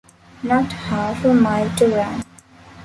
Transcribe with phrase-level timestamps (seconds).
[0.41, 2.23] Not half a mile to run.